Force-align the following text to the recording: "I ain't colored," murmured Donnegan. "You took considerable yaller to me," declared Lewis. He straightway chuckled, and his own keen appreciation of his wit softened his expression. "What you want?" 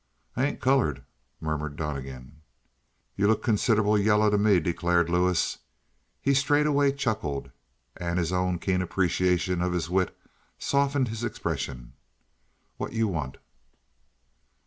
"I 0.35 0.47
ain't 0.47 0.59
colored," 0.61 1.03
murmured 1.39 1.75
Donnegan. 1.75 2.41
"You 3.15 3.27
took 3.27 3.43
considerable 3.43 3.99
yaller 3.99 4.31
to 4.31 4.37
me," 4.39 4.59
declared 4.59 5.09
Lewis. 5.11 5.59
He 6.19 6.33
straightway 6.33 6.93
chuckled, 6.93 7.51
and 7.97 8.17
his 8.17 8.33
own 8.33 8.57
keen 8.57 8.81
appreciation 8.81 9.61
of 9.61 9.73
his 9.73 9.91
wit 9.91 10.17
softened 10.57 11.09
his 11.09 11.23
expression. 11.23 11.93
"What 12.77 12.93
you 12.93 13.07
want?" 13.09 13.37